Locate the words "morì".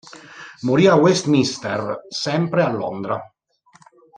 0.61-0.87